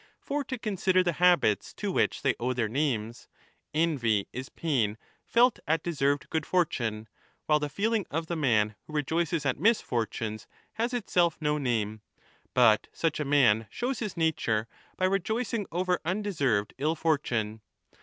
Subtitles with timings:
[0.19, 3.27] For, to consider the habits to which they owe their names,
[3.71, 7.07] envy is pain felt at 20 deserved good fortune,
[7.45, 12.01] while the feeling of the man who rejoices at misfortunes has itself no name/
[12.55, 14.67] but such a man shows his nature
[14.97, 17.61] by ^ rejoicing over undeseived ill fortune.